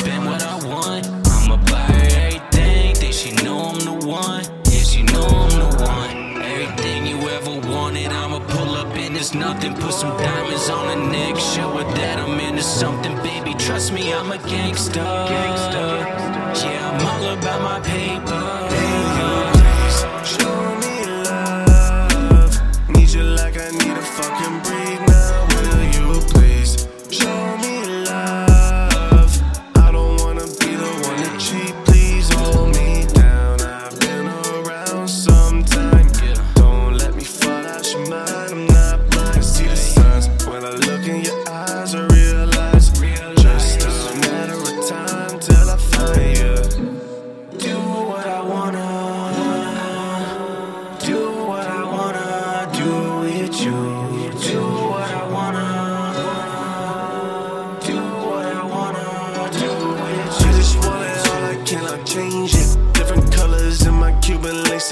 [0.00, 1.04] spend what I want.
[1.36, 2.94] I'ma buy her everything.
[2.94, 4.44] Think she know I'm the one.
[4.72, 6.42] Yeah, she know I'm the one.
[6.42, 9.74] Everything you ever wanted, I'ma pull up and it's nothing.
[9.74, 13.52] Put some diamonds on the neck, show her that I'm into something, baby.
[13.54, 15.10] Trust me, I'm a gangster.
[16.62, 18.44] Yeah, I'm all about my paper.
[20.34, 20.94] Show me
[21.28, 22.52] love.
[22.88, 24.69] Need you like I need to fucking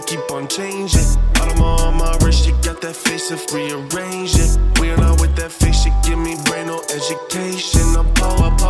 [0.00, 1.06] it keep on changing.
[1.36, 4.58] Autumn on my wrist, you got that face of rearrange it.
[4.80, 7.96] We are not with that face, you give me brain, no education.
[7.96, 8.60] I'm power, up,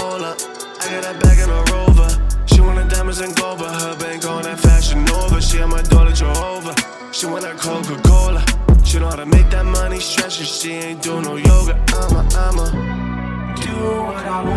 [0.00, 0.38] hold up.
[0.80, 2.10] I got that bag in a rover.
[2.46, 5.40] She want the diamonds and gold, but her bank on that fashion over.
[5.40, 6.74] She had my daughter Jehovah.
[7.12, 8.42] She want that Coca Cola.
[8.84, 11.74] She know how to make that money stretch, and she ain't do no yoga.
[11.88, 12.66] I'ma, I'ma
[13.56, 14.49] do what I wanna.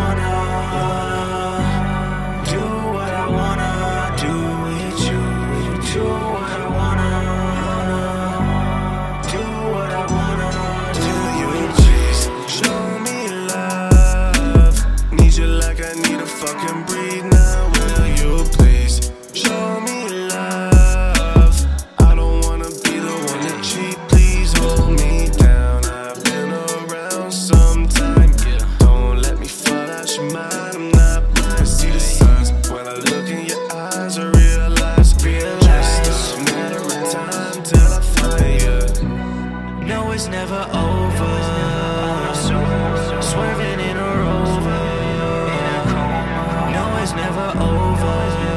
[16.24, 17.70] To fucking breathe now.
[17.74, 21.66] Will you please show me love?
[21.98, 23.96] I don't wanna be the one to cheat.
[24.08, 25.84] Please hold me down.
[25.84, 28.32] I've been around sometime.
[28.78, 30.74] Don't let me fall out your mind.
[30.74, 31.68] I'm not blind.
[31.68, 34.18] See the signs when I look in your eyes.
[34.18, 39.86] I realize, realize just a matter of time till I find you.
[39.86, 41.32] No, it's never over.
[43.20, 43.96] Swerving in
[47.04, 48.53] it's never over.